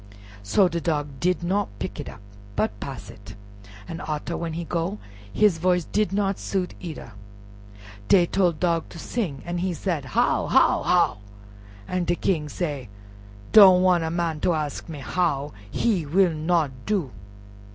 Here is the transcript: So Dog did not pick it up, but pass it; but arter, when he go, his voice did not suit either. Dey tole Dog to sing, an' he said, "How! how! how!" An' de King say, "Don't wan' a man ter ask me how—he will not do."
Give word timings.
So 0.41 0.67
Dog 0.67 1.19
did 1.19 1.43
not 1.43 1.69
pick 1.77 1.99
it 1.99 2.09
up, 2.09 2.21
but 2.55 2.79
pass 2.79 3.11
it; 3.11 3.35
but 3.87 3.99
arter, 4.09 4.35
when 4.35 4.53
he 4.53 4.63
go, 4.63 4.97
his 5.31 5.59
voice 5.59 5.83
did 5.85 6.11
not 6.11 6.39
suit 6.39 6.73
either. 6.79 7.11
Dey 8.07 8.25
tole 8.25 8.51
Dog 8.53 8.89
to 8.89 8.97
sing, 8.97 9.43
an' 9.45 9.59
he 9.59 9.75
said, 9.75 10.05
"How! 10.17 10.47
how! 10.47 10.81
how!" 10.81 11.17
An' 11.87 12.05
de 12.05 12.15
King 12.15 12.49
say, 12.49 12.89
"Don't 13.51 13.83
wan' 13.83 14.01
a 14.01 14.09
man 14.09 14.39
ter 14.39 14.53
ask 14.55 14.89
me 14.89 15.01
how—he 15.01 16.07
will 16.07 16.33
not 16.33 16.71
do." 16.87 17.11